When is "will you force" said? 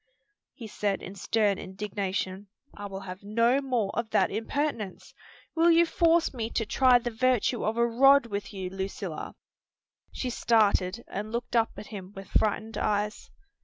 5.53-6.33